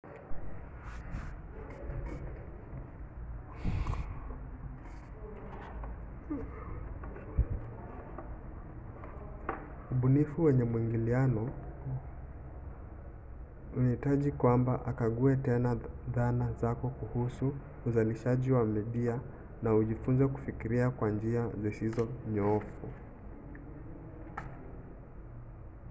ubunifu 9.91 10.43
wenye 10.43 10.63
maingiliano 10.63 11.49
huhitaji 13.75 14.31
kwamba 14.31 14.73
ukague 14.91 15.35
tena 15.35 15.75
dhana 16.15 16.53
zako 16.61 16.89
kuhusu 16.89 17.53
uzalishaji 17.85 18.51
wa 18.51 18.65
midia 18.65 19.19
na 19.63 19.75
ujifunze 19.75 20.27
kufikiria 20.27 20.89
kwa 20.89 21.09
njia 21.09 21.49
zisizo 21.61 22.07
nyoofu 22.33 22.87